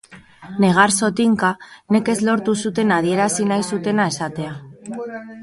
Negar 0.63 0.93
zotinka, 1.07 1.51
nekez 1.97 2.15
lortu 2.31 2.57
zuten 2.65 2.95
adierazi 2.97 3.47
nahi 3.53 3.69
zutena 3.75 4.09
esatea. 4.15 4.59